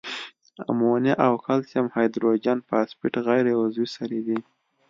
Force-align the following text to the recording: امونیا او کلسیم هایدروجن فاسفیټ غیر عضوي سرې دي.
امونیا 0.69 1.13
او 1.27 1.33
کلسیم 1.45 1.85
هایدروجن 1.95 2.57
فاسفیټ 2.69 3.13
غیر 3.27 3.45
عضوي 3.61 3.87
سرې 3.95 4.21
دي. 4.27 4.39